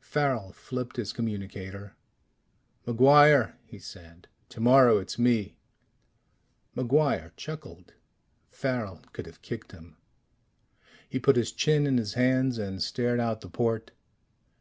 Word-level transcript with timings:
Farrel 0.00 0.50
flipped 0.50 0.96
his 0.96 1.12
communicator. 1.12 1.94
"MacGuire," 2.84 3.54
he 3.64 3.78
said. 3.78 4.26
"Tomorrow 4.48 4.98
it's 4.98 5.20
me." 5.20 5.56
MacGuire 6.76 7.30
chuckled. 7.36 7.94
Farrel 8.50 9.02
could 9.12 9.26
have 9.26 9.40
kicked 9.40 9.70
him. 9.70 9.96
He 11.08 11.20
put 11.20 11.36
his 11.36 11.52
chin 11.52 11.86
in 11.86 11.96
his 11.96 12.14
hands 12.14 12.58
and 12.58 12.82
stared 12.82 13.20
out 13.20 13.40
the 13.40 13.48
port. 13.48 13.92